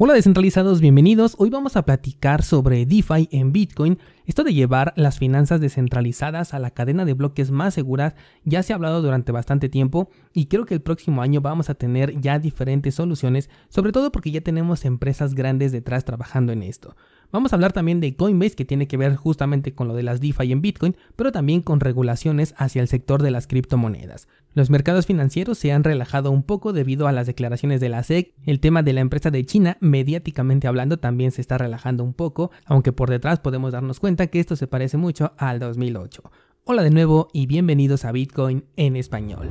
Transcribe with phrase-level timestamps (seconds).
[0.00, 1.34] Hola descentralizados, bienvenidos.
[1.38, 3.98] Hoy vamos a platicar sobre DeFi en Bitcoin.
[4.26, 8.14] Esto de llevar las finanzas descentralizadas a la cadena de bloques más seguras
[8.44, 11.74] ya se ha hablado durante bastante tiempo y creo que el próximo año vamos a
[11.74, 16.94] tener ya diferentes soluciones, sobre todo porque ya tenemos empresas grandes detrás trabajando en esto.
[17.30, 20.18] Vamos a hablar también de Coinbase, que tiene que ver justamente con lo de las
[20.20, 24.28] DeFi en Bitcoin, pero también con regulaciones hacia el sector de las criptomonedas.
[24.54, 28.32] Los mercados financieros se han relajado un poco debido a las declaraciones de la SEC.
[28.46, 32.50] El tema de la empresa de China, mediáticamente hablando, también se está relajando un poco,
[32.64, 36.22] aunque por detrás podemos darnos cuenta que esto se parece mucho al 2008.
[36.64, 39.50] Hola de nuevo y bienvenidos a Bitcoin en español.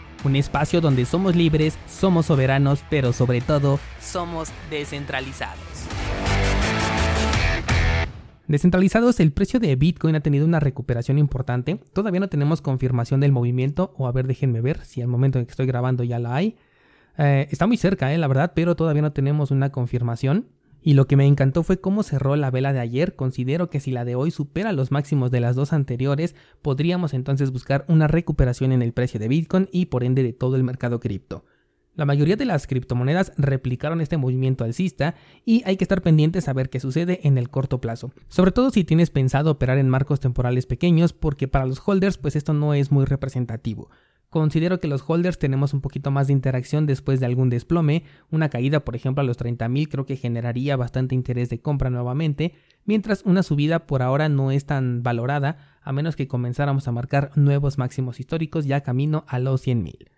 [0.23, 5.59] un espacio donde somos libres, somos soberanos, pero sobre todo somos descentralizados.
[8.47, 11.79] Descentralizados, el precio de Bitcoin ha tenido una recuperación importante.
[11.93, 15.45] Todavía no tenemos confirmación del movimiento, o a ver, déjenme ver si al momento en
[15.45, 16.57] que estoy grabando ya la hay.
[17.17, 20.47] Eh, está muy cerca, eh, la verdad, pero todavía no tenemos una confirmación.
[20.81, 23.15] Y lo que me encantó fue cómo cerró la vela de ayer.
[23.15, 27.51] Considero que si la de hoy supera los máximos de las dos anteriores, podríamos entonces
[27.51, 30.99] buscar una recuperación en el precio de Bitcoin y por ende de todo el mercado
[30.99, 31.45] cripto.
[31.93, 36.53] La mayoría de las criptomonedas replicaron este movimiento alcista y hay que estar pendientes a
[36.53, 38.13] ver qué sucede en el corto plazo.
[38.29, 42.37] Sobre todo si tienes pensado operar en marcos temporales pequeños porque para los holders pues
[42.37, 43.89] esto no es muy representativo.
[44.31, 48.05] Considero que los holders tenemos un poquito más de interacción después de algún desplome.
[48.29, 52.53] Una caída, por ejemplo, a los 30.000 creo que generaría bastante interés de compra nuevamente,
[52.85, 57.31] mientras una subida por ahora no es tan valorada, a menos que comenzáramos a marcar
[57.35, 60.10] nuevos máximos históricos ya camino a los 100.000.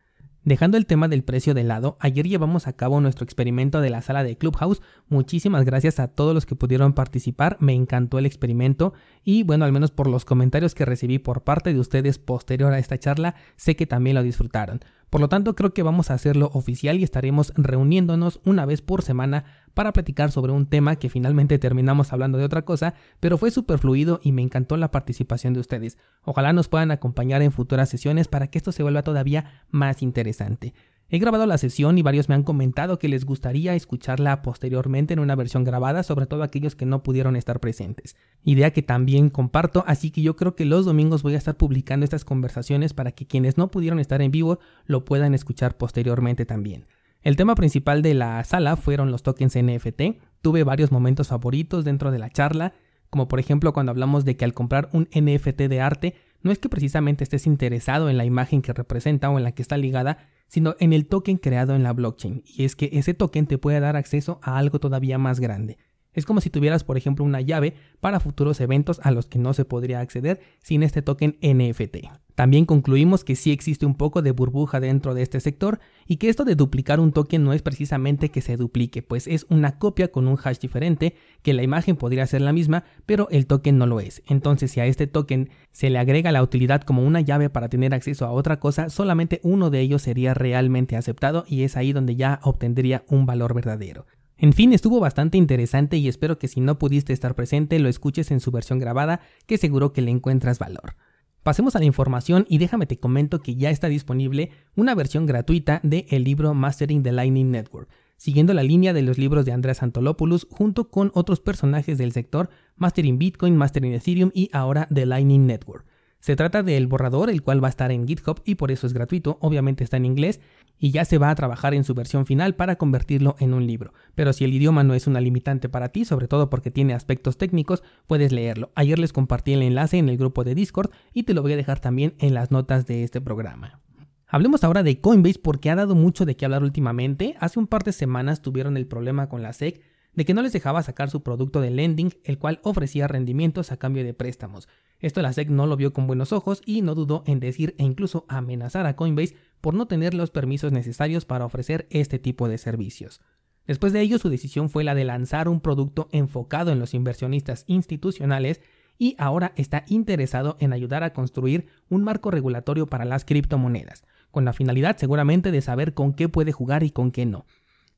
[0.45, 4.01] Dejando el tema del precio de lado, ayer llevamos a cabo nuestro experimento de la
[4.01, 4.81] sala de Clubhouse.
[5.07, 8.93] Muchísimas gracias a todos los que pudieron participar, me encantó el experimento
[9.23, 12.79] y bueno, al menos por los comentarios que recibí por parte de ustedes posterior a
[12.79, 14.81] esta charla, sé que también lo disfrutaron.
[15.13, 19.03] Por lo tanto, creo que vamos a hacerlo oficial y estaremos reuniéndonos una vez por
[19.03, 23.51] semana para platicar sobre un tema que finalmente terminamos hablando de otra cosa, pero fue
[23.51, 25.99] súper fluido y me encantó la participación de ustedes.
[26.23, 30.73] Ojalá nos puedan acompañar en futuras sesiones para que esto se vuelva todavía más interesante.
[31.09, 35.19] He grabado la sesión y varios me han comentado que les gustaría escucharla posteriormente en
[35.19, 38.15] una versión grabada, sobre todo aquellos que no pudieron estar presentes.
[38.43, 42.03] Idea que también comparto, así que yo creo que los domingos voy a estar publicando
[42.03, 46.87] estas conversaciones para que quienes no pudieron estar en vivo lo puedan escuchar posteriormente también.
[47.21, 50.19] El tema principal de la sala fueron los tokens NFT.
[50.41, 52.73] Tuve varios momentos favoritos dentro de la charla,
[53.09, 56.59] como por ejemplo cuando hablamos de que al comprar un NFT de arte, no es
[56.59, 60.29] que precisamente estés interesado en la imagen que representa o en la que está ligada,
[60.47, 62.43] sino en el token creado en la blockchain.
[62.45, 65.77] Y es que ese token te puede dar acceso a algo todavía más grande.
[66.13, 69.53] Es como si tuvieras, por ejemplo, una llave para futuros eventos a los que no
[69.53, 72.23] se podría acceder sin este token NFT.
[72.35, 76.29] También concluimos que sí existe un poco de burbuja dentro de este sector y que
[76.29, 80.11] esto de duplicar un token no es precisamente que se duplique, pues es una copia
[80.11, 83.85] con un hash diferente, que la imagen podría ser la misma, pero el token no
[83.85, 84.23] lo es.
[84.27, 87.93] Entonces si a este token se le agrega la utilidad como una llave para tener
[87.93, 92.15] acceso a otra cosa, solamente uno de ellos sería realmente aceptado y es ahí donde
[92.15, 94.07] ya obtendría un valor verdadero.
[94.43, 98.29] En fin, estuvo bastante interesante y espero que si no pudiste estar presente lo escuches
[98.29, 100.97] en su versión grabada, que seguro que le encuentras valor.
[101.43, 105.79] Pasemos a la información y déjame te comento que ya está disponible una versión gratuita
[105.81, 107.87] de el libro Mastering the Lightning Network,
[108.17, 112.49] siguiendo la línea de los libros de Andreas Antolopoulos junto con otros personajes del sector
[112.75, 115.85] Mastering Bitcoin, Mastering Ethereum y ahora The Lightning Network.
[116.23, 118.93] Se trata del borrador, el cual va a estar en GitHub y por eso es
[118.93, 120.39] gratuito, obviamente está en inglés
[120.79, 123.91] y ya se va a trabajar en su versión final para convertirlo en un libro.
[124.15, 127.37] Pero si el idioma no es una limitante para ti, sobre todo porque tiene aspectos
[127.37, 128.71] técnicos, puedes leerlo.
[128.73, 131.57] Ayer les compartí el enlace en el grupo de Discord y te lo voy a
[131.57, 133.81] dejar también en las notas de este programa.
[134.25, 137.35] Hablemos ahora de Coinbase porque ha dado mucho de qué hablar últimamente.
[137.41, 139.81] Hace un par de semanas tuvieron el problema con la SEC
[140.13, 143.77] de que no les dejaba sacar su producto de lending, el cual ofrecía rendimientos a
[143.77, 144.69] cambio de préstamos.
[145.03, 147.83] Esto la SEC no lo vio con buenos ojos y no dudó en decir e
[147.83, 152.57] incluso amenazar a Coinbase por no tener los permisos necesarios para ofrecer este tipo de
[152.57, 153.19] servicios.
[153.67, 157.65] Después de ello, su decisión fue la de lanzar un producto enfocado en los inversionistas
[157.67, 158.61] institucionales
[158.97, 164.45] y ahora está interesado en ayudar a construir un marco regulatorio para las criptomonedas, con
[164.45, 167.45] la finalidad seguramente de saber con qué puede jugar y con qué no.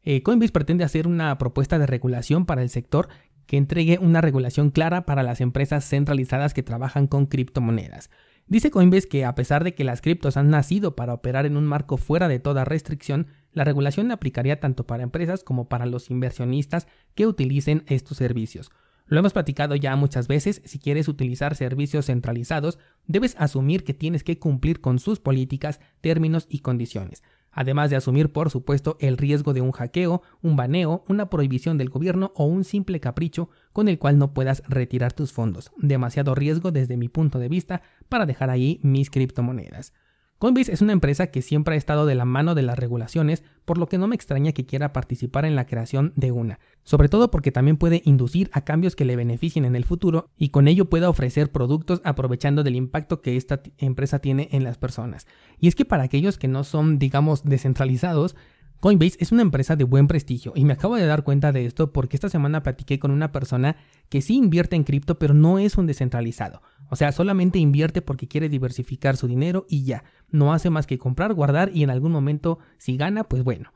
[0.01, 3.09] eh, Coinbase pretende hacer una propuesta de regulación para el sector
[3.47, 8.09] que entregue una regulación clara para las empresas centralizadas que trabajan con criptomonedas.
[8.47, 11.65] Dice Coinbase que a pesar de que las criptos han nacido para operar en un
[11.65, 16.87] marco fuera de toda restricción, la regulación aplicaría tanto para empresas como para los inversionistas
[17.15, 18.71] que utilicen estos servicios.
[19.07, 24.23] Lo hemos platicado ya muchas veces, si quieres utilizar servicios centralizados, debes asumir que tienes
[24.23, 27.23] que cumplir con sus políticas, términos y condiciones
[27.55, 31.89] además de asumir por supuesto el riesgo de un hackeo, un baneo, una prohibición del
[31.89, 35.71] gobierno o un simple capricho con el cual no puedas retirar tus fondos.
[35.77, 39.93] Demasiado riesgo desde mi punto de vista para dejar ahí mis criptomonedas.
[40.37, 43.77] Coinbase es una empresa que siempre ha estado de la mano de las regulaciones, por
[43.77, 47.31] lo que no me extraña que quiera participar en la creación de una, sobre todo
[47.31, 50.89] porque también puede inducir a cambios que le beneficien en el futuro y con ello
[50.89, 55.25] pueda ofrecer productos aprovechando del impacto que esta empresa tiene en las personas.
[55.57, 58.35] Y es que para aquellos que no son, digamos, descentralizados,
[58.81, 61.91] Coinbase es una empresa de buen prestigio y me acabo de dar cuenta de esto
[61.93, 63.77] porque esta semana platiqué con una persona
[64.09, 66.61] que sí invierte en cripto pero no es un descentralizado.
[66.89, 70.03] O sea, solamente invierte porque quiere diversificar su dinero y ya.
[70.29, 73.71] No hace más que comprar, guardar y en algún momento si gana, pues bueno.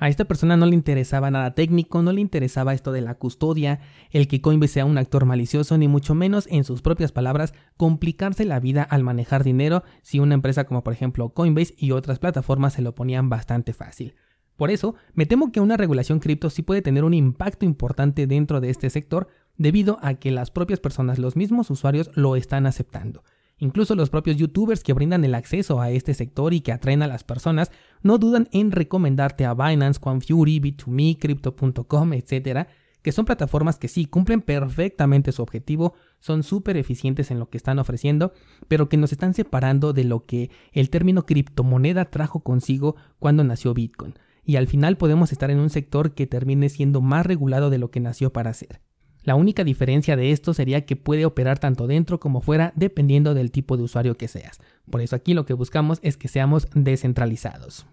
[0.00, 3.80] A esta persona no le interesaba nada técnico, no le interesaba esto de la custodia,
[4.10, 8.44] el que Coinbase sea un actor malicioso, ni mucho menos, en sus propias palabras, complicarse
[8.44, 12.74] la vida al manejar dinero si una empresa como por ejemplo Coinbase y otras plataformas
[12.74, 14.14] se lo ponían bastante fácil.
[14.56, 18.60] Por eso, me temo que una regulación cripto sí puede tener un impacto importante dentro
[18.60, 19.28] de este sector
[19.58, 23.22] debido a que las propias personas, los mismos usuarios, lo están aceptando.
[23.58, 27.08] Incluso los propios youtubers que brindan el acceso a este sector y que atraen a
[27.08, 27.72] las personas
[28.02, 32.68] no dudan en recomendarte a Binance, QuantFury, Bit2Me, Crypto.com, etc.,
[33.02, 37.56] que son plataformas que sí cumplen perfectamente su objetivo, son súper eficientes en lo que
[37.56, 38.32] están ofreciendo,
[38.66, 43.72] pero que nos están separando de lo que el término criptomoneda trajo consigo cuando nació
[43.72, 44.14] Bitcoin
[44.48, 47.90] y al final podemos estar en un sector que termine siendo más regulado de lo
[47.90, 48.80] que nació para ser.
[49.28, 53.50] La única diferencia de esto sería que puede operar tanto dentro como fuera dependiendo del
[53.50, 54.58] tipo de usuario que seas.
[54.90, 57.84] Por eso aquí lo que buscamos es que seamos descentralizados.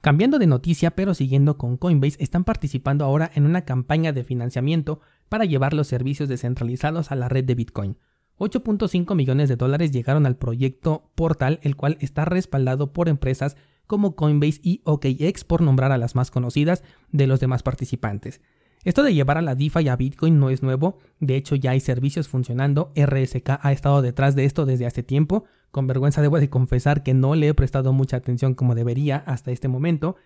[0.00, 5.02] Cambiando de noticia pero siguiendo con Coinbase, están participando ahora en una campaña de financiamiento
[5.28, 7.98] para llevar los servicios descentralizados a la red de Bitcoin.
[8.38, 14.16] 8.5 millones de dólares llegaron al proyecto Portal, el cual está respaldado por empresas como
[14.16, 16.82] Coinbase y OKX por nombrar a las más conocidas
[17.12, 18.40] de los demás participantes.
[18.84, 21.80] Esto de llevar a la DeFi a Bitcoin no es nuevo, de hecho ya hay
[21.80, 26.48] servicios funcionando, RSK ha estado detrás de esto desde hace tiempo, con vergüenza debo de
[26.48, 30.16] confesar que no le he prestado mucha atención como debería hasta este momento,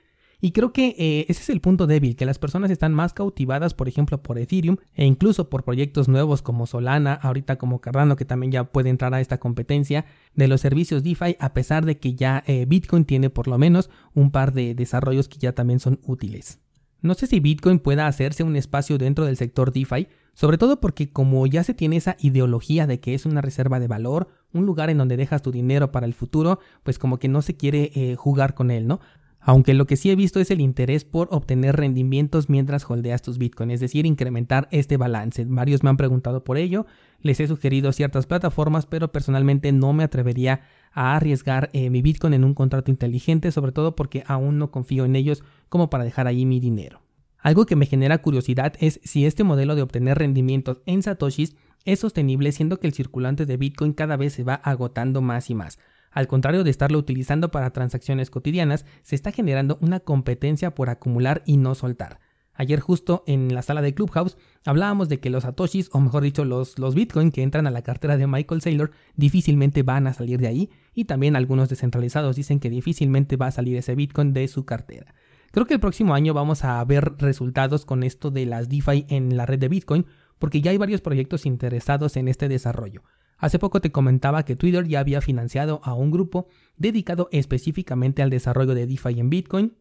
[0.44, 3.74] y creo que eh, ese es el punto débil, que las personas están más cautivadas,
[3.74, 8.24] por ejemplo, por Ethereum e incluso por proyectos nuevos como Solana, ahorita como Cardano, que
[8.24, 10.04] también ya puede entrar a esta competencia
[10.34, 13.88] de los servicios DeFi, a pesar de que ya eh, Bitcoin tiene por lo menos
[14.14, 16.58] un par de desarrollos que ya también son útiles.
[17.02, 21.10] No sé si Bitcoin pueda hacerse un espacio dentro del sector DeFi, sobre todo porque
[21.10, 24.88] como ya se tiene esa ideología de que es una reserva de valor, un lugar
[24.88, 28.14] en donde dejas tu dinero para el futuro, pues como que no se quiere eh,
[28.16, 29.00] jugar con él, ¿no?
[29.44, 33.38] Aunque lo que sí he visto es el interés por obtener rendimientos mientras holdeas tus
[33.38, 35.44] Bitcoin, es decir, incrementar este balance.
[35.48, 36.86] Varios me han preguntado por ello,
[37.20, 40.60] les he sugerido ciertas plataformas, pero personalmente no me atrevería
[40.92, 45.04] a arriesgar eh, mi Bitcoin en un contrato inteligente, sobre todo porque aún no confío
[45.04, 47.02] en ellos como para dejar ahí mi dinero.
[47.38, 51.98] Algo que me genera curiosidad es si este modelo de obtener rendimientos en satoshis es
[51.98, 55.80] sostenible siendo que el circulante de Bitcoin cada vez se va agotando más y más.
[56.12, 61.42] Al contrario de estarlo utilizando para transacciones cotidianas, se está generando una competencia por acumular
[61.46, 62.20] y no soltar.
[62.54, 66.44] Ayer justo en la sala de Clubhouse hablábamos de que los satoshis, o mejor dicho
[66.44, 70.38] los, los bitcoin que entran a la cartera de Michael Saylor, difícilmente van a salir
[70.38, 74.46] de ahí y también algunos descentralizados dicen que difícilmente va a salir ese bitcoin de
[74.48, 75.14] su cartera.
[75.50, 79.36] Creo que el próximo año vamos a ver resultados con esto de las DeFi en
[79.36, 80.06] la red de bitcoin
[80.38, 83.02] porque ya hay varios proyectos interesados en este desarrollo.
[83.42, 86.46] Hace poco te comentaba que Twitter ya había financiado a un grupo
[86.76, 89.72] dedicado específicamente al desarrollo de DeFi en Bitcoin.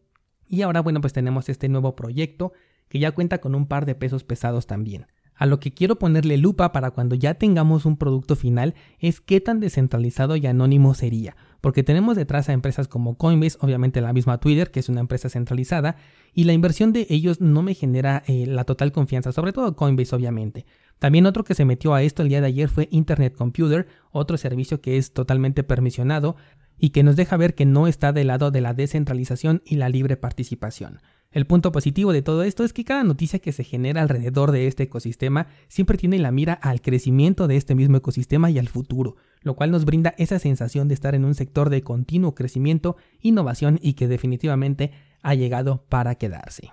[0.48, 2.52] Y ahora, bueno, pues tenemos este nuevo proyecto
[2.88, 5.06] que ya cuenta con un par de pesos pesados también.
[5.36, 9.40] A lo que quiero ponerle lupa para cuando ya tengamos un producto final es qué
[9.40, 14.38] tan descentralizado y anónimo sería, porque tenemos detrás a empresas como Coinbase, obviamente la misma
[14.38, 15.94] Twitter, que es una empresa centralizada,
[16.34, 20.16] y la inversión de ellos no me genera eh, la total confianza, sobre todo Coinbase
[20.16, 20.66] obviamente.
[21.02, 24.38] También otro que se metió a esto el día de ayer fue Internet Computer, otro
[24.38, 26.36] servicio que es totalmente permisionado
[26.78, 29.88] y que nos deja ver que no está del lado de la descentralización y la
[29.88, 31.00] libre participación.
[31.32, 34.68] El punto positivo de todo esto es que cada noticia que se genera alrededor de
[34.68, 39.16] este ecosistema siempre tiene la mira al crecimiento de este mismo ecosistema y al futuro,
[39.40, 43.80] lo cual nos brinda esa sensación de estar en un sector de continuo crecimiento, innovación
[43.82, 46.70] y que definitivamente ha llegado para quedarse.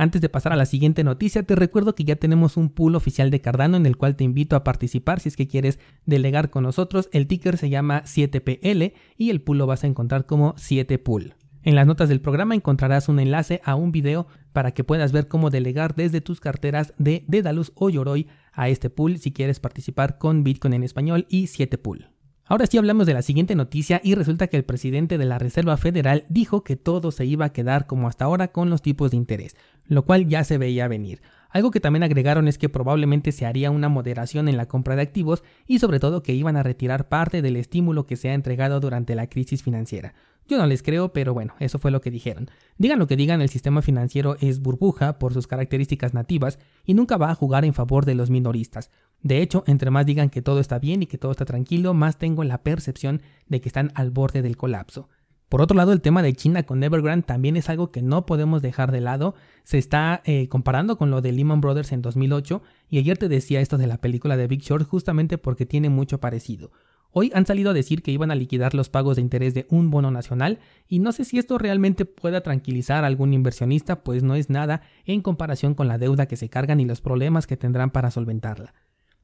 [0.00, 3.30] Antes de pasar a la siguiente noticia, te recuerdo que ya tenemos un pool oficial
[3.30, 6.62] de Cardano en el cual te invito a participar si es que quieres delegar con
[6.62, 7.10] nosotros.
[7.12, 11.34] El ticker se llama 7PL y el pool lo vas a encontrar como 7pool.
[11.64, 15.28] En las notas del programa encontrarás un enlace a un video para que puedas ver
[15.28, 20.16] cómo delegar desde tus carteras de Dedalus o Yoroi a este pool si quieres participar
[20.16, 22.08] con Bitcoin en español y 7pool.
[22.50, 25.76] Ahora sí hablamos de la siguiente noticia y resulta que el presidente de la Reserva
[25.76, 29.18] Federal dijo que todo se iba a quedar como hasta ahora con los tipos de
[29.18, 29.54] interés,
[29.86, 31.22] lo cual ya se veía venir.
[31.50, 35.02] Algo que también agregaron es que probablemente se haría una moderación en la compra de
[35.02, 38.80] activos y sobre todo que iban a retirar parte del estímulo que se ha entregado
[38.80, 40.14] durante la crisis financiera.
[40.48, 42.50] Yo no les creo, pero bueno, eso fue lo que dijeron.
[42.76, 47.16] Digan lo que digan, el sistema financiero es burbuja por sus características nativas y nunca
[47.16, 48.90] va a jugar en favor de los minoristas.
[49.22, 52.18] De hecho, entre más digan que todo está bien y que todo está tranquilo, más
[52.18, 55.08] tengo la percepción de que están al borde del colapso.
[55.50, 58.62] Por otro lado, el tema de China con Evergrande también es algo que no podemos
[58.62, 59.34] dejar de lado.
[59.64, 63.60] Se está eh, comparando con lo de Lehman Brothers en 2008 y ayer te decía
[63.60, 66.70] esto de la película de Big Short justamente porque tiene mucho parecido.
[67.10, 69.90] Hoy han salido a decir que iban a liquidar los pagos de interés de un
[69.90, 74.36] bono nacional y no sé si esto realmente pueda tranquilizar a algún inversionista, pues no
[74.36, 77.90] es nada en comparación con la deuda que se cargan y los problemas que tendrán
[77.90, 78.72] para solventarla.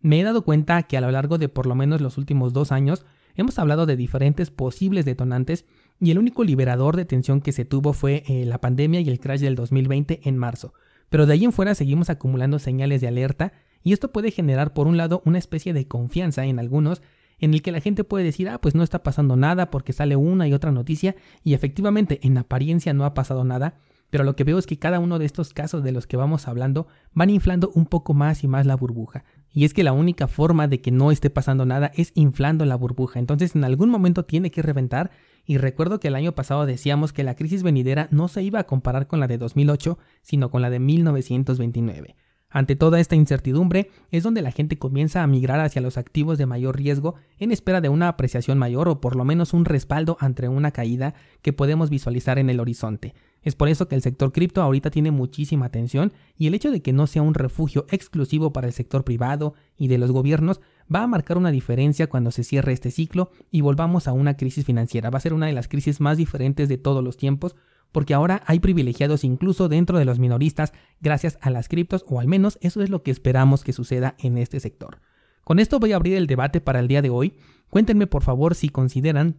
[0.00, 2.72] Me he dado cuenta que a lo largo de por lo menos los últimos dos
[2.72, 5.64] años hemos hablado de diferentes posibles detonantes
[6.00, 9.20] y el único liberador de tensión que se tuvo fue eh, la pandemia y el
[9.20, 10.74] crash del 2020 en marzo.
[11.08, 14.86] Pero de ahí en fuera seguimos acumulando señales de alerta y esto puede generar por
[14.86, 17.02] un lado una especie de confianza en algunos
[17.38, 20.16] en el que la gente puede decir, ah, pues no está pasando nada porque sale
[20.16, 23.76] una y otra noticia y efectivamente en apariencia no ha pasado nada,
[24.10, 26.48] pero lo que veo es que cada uno de estos casos de los que vamos
[26.48, 29.24] hablando van inflando un poco más y más la burbuja.
[29.56, 32.76] Y es que la única forma de que no esté pasando nada es inflando la
[32.76, 33.20] burbuja.
[33.20, 35.10] Entonces en algún momento tiene que reventar.
[35.46, 38.64] Y recuerdo que el año pasado decíamos que la crisis venidera no se iba a
[38.64, 42.16] comparar con la de 2008, sino con la de 1929.
[42.50, 46.44] Ante toda esta incertidumbre es donde la gente comienza a migrar hacia los activos de
[46.44, 50.48] mayor riesgo en espera de una apreciación mayor o por lo menos un respaldo ante
[50.48, 53.14] una caída que podemos visualizar en el horizonte.
[53.46, 56.82] Es por eso que el sector cripto ahorita tiene muchísima atención y el hecho de
[56.82, 60.60] que no sea un refugio exclusivo para el sector privado y de los gobiernos
[60.92, 64.64] va a marcar una diferencia cuando se cierre este ciclo y volvamos a una crisis
[64.64, 65.10] financiera.
[65.10, 67.54] Va a ser una de las crisis más diferentes de todos los tiempos
[67.92, 72.26] porque ahora hay privilegiados incluso dentro de los minoristas gracias a las criptos o al
[72.26, 74.98] menos eso es lo que esperamos que suceda en este sector.
[75.44, 77.36] Con esto voy a abrir el debate para el día de hoy.
[77.70, 79.36] Cuéntenme por favor si consideran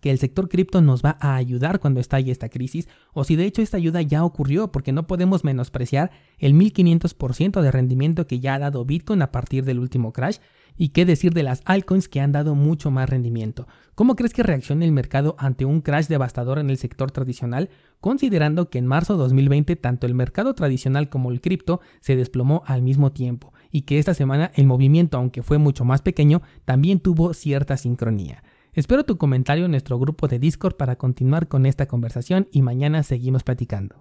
[0.00, 3.44] que el sector cripto nos va a ayudar cuando estalle esta crisis o si de
[3.44, 8.54] hecho esta ayuda ya ocurrió porque no podemos menospreciar el 1500% de rendimiento que ya
[8.54, 10.38] ha dado Bitcoin a partir del último crash
[10.76, 13.66] y qué decir de las altcoins que han dado mucho más rendimiento.
[13.94, 17.68] ¿Cómo crees que reaccione el mercado ante un crash devastador en el sector tradicional
[18.00, 22.62] considerando que en marzo de 2020 tanto el mercado tradicional como el cripto se desplomó
[22.66, 27.00] al mismo tiempo y que esta semana el movimiento aunque fue mucho más pequeño también
[27.00, 28.42] tuvo cierta sincronía?
[28.80, 33.02] Espero tu comentario en nuestro grupo de Discord para continuar con esta conversación y mañana
[33.02, 33.94] seguimos platicando.